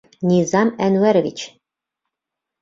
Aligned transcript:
Низам 0.29 0.71
Әнүәрович! 0.85 1.45